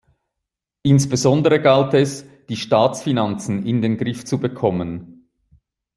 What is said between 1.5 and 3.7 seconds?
galt es, die Staatsfinanzen